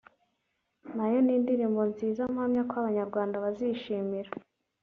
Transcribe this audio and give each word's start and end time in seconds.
nayo 0.95 1.19
ni 1.21 1.33
indirimbo 1.37 1.81
nziza 1.91 2.21
mpamya 2.33 2.61
ko 2.69 2.73
abanyarwanda 2.81 3.35
bazishimira 3.43 4.29